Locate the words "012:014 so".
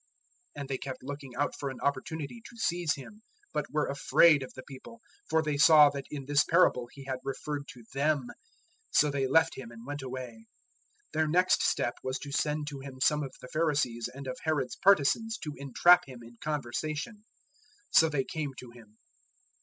17.91-18.09